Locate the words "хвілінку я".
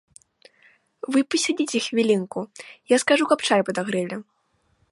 1.87-2.99